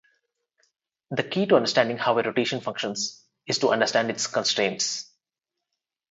[1.11, 5.07] The key to understanding how a rotation functions is to understand its constraints.